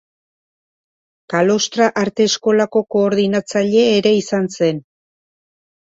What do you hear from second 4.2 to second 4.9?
izan zen.